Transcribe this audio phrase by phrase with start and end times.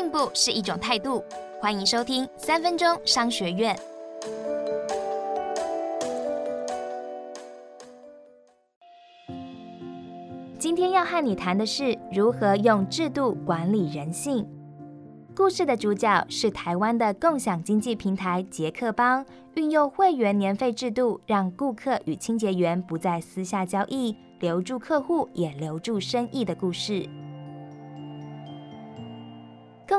[0.00, 1.22] 进步是一种态度。
[1.60, 3.78] 欢迎收听三分钟商学院。
[10.58, 14.48] 今天要和你谈的是如何用制度管理人性。
[15.36, 19.22] 故事的主角是台湾的共享经济平台杰克邦，
[19.52, 27.06] 运用会员年费制度，让顾客与清洁员不再私下交易，留住客户也留住生意的故事。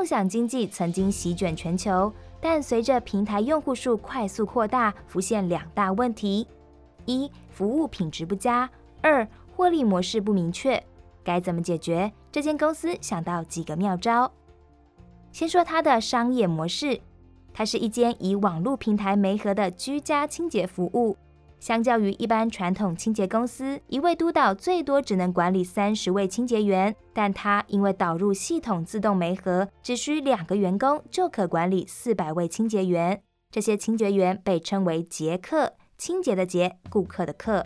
[0.02, 6.44] 共享经济曾经席卷全球，但随着平台用户数快速扩大，浮现两大问题：
[7.04, 8.68] 一、服务品质不佳；
[9.00, 10.82] 二、获利模式不明确。
[11.22, 12.12] 该怎么解决？
[12.32, 14.28] 这间公司想到几个妙招。
[15.30, 17.00] 先说它的商业模式，
[17.54, 21.16] 它是一间以网络平台媒合的居家清洁服务。
[21.62, 33.22] 相较于一般传统清洁公司，一位督导最多只能管理三十位清洁员，但他因为导入系统自动媒合，只需两个员工就可管理四百位清洁员。
[33.52, 37.64] 这些清洁员被称为杰克，清洁的洁，顾客的客。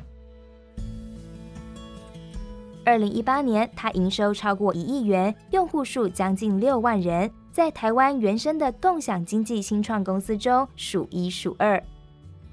[2.85, 7.31] 二零一八年，他营收超过一亿元，用户数将近六万人。
[7.51, 11.83] 在台湾原生的共享经济新创公司中数一数二。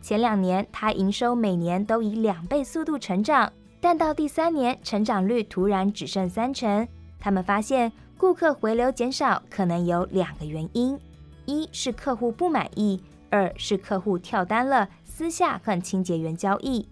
[0.04, 6.86] 前两年，它营收每年都以两倍速度成长，但到第三年，成长率突然只剩三成。
[7.18, 11.00] 他们发现顾客回流减少，可能有两个原因：
[11.46, 16.86] 一是客户不满意，二是客户跳单了，私下和清洁员交易。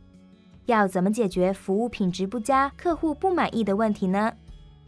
[0.67, 4.31] 要怎么解决服务品质不佳、客户不满意的问题呢？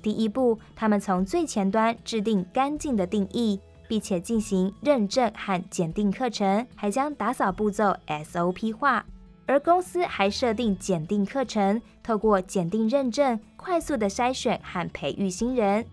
[0.02, 9.06] 第一步，他们从最前端制定干净的定义，并且进行认证和检定课程，还将打扫步骤 SOP 化。
[9.46, 15.86] 而公司还设定检定课程，透过检定认证，快速的筛选和培育新人。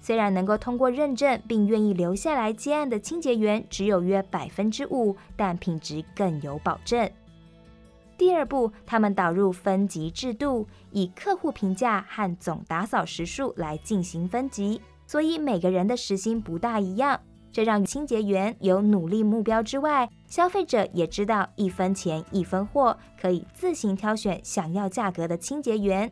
[0.00, 7.10] 虽然能够通过认证并愿意留下来接案的清洁员只有约百分之五，但品质更有保证。
[8.18, 17.20] 第二步，他们导入分级制度，以客户评价和总打扫时数来进行分级，所以每个人的时薪不大一样。
[17.52, 26.10] 这让清洁员有努力目标之外，消费者也知道一分钱一分货，可以自行挑选想要价格的清洁员。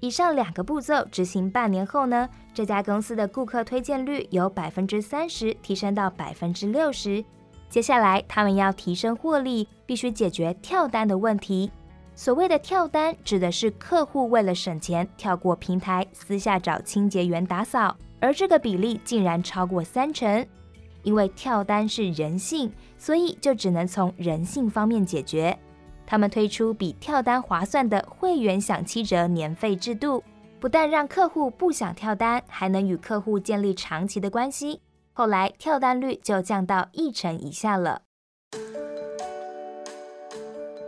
[0.00, 7.24] 以上两个步骤执行半年后呢，这家公司的顾客推荐率由百分之三十提升到百分之六十。
[7.70, 11.70] 接下来，他们要提升获利，必须解决跳单的问题。
[12.14, 20.46] 所谓的跳单，指的是客户为了省钱，跳过平台，私下找清洁员打扫，而这个比例竟然超过三成。
[21.04, 25.56] 因为跳单是人性，所以就只能从人性方面解决。
[26.04, 30.22] 他们推出比跳单划算的会员享七折年费制度，
[30.58, 34.80] 不但让客户不想跳单，还能与客户建立长期的关系。
[35.12, 38.02] 后来跳单率就降到一成以下了。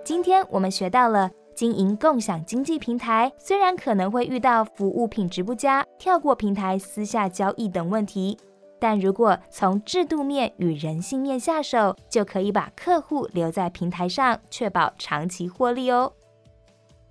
[0.05, 8.37] 今天我们学到了经营共享经济平台，虽然可能会遇到服务品质不佳、跳过平台私下交易等问题，
[8.79, 16.13] 但如果从制度面与人性面下手，就可以把客户留在平台上，确保长期获利哦。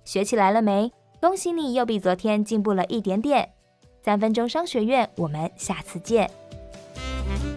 [0.04, 0.92] 学起来了没？
[1.20, 3.50] 恭喜你又比昨天进步了一点点。
[4.02, 6.30] 三分钟商学院，我们下次见。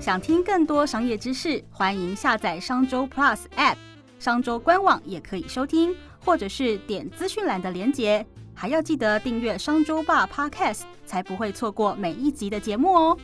[0.02, 3.76] 想听更多商业知识，欢迎下载商周 Plus App，
[4.18, 5.96] 商周官网也可以收听，
[6.26, 8.26] 或者是点资讯栏的连结。
[8.56, 13.18] 还要记得订阅商周吧 Podcast，才不会错过每一集的节目哦。